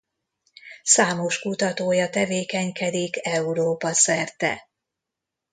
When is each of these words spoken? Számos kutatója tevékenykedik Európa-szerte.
Számos 0.83 1.39
kutatója 1.39 2.09
tevékenykedik 2.09 3.25
Európa-szerte. 3.25 4.69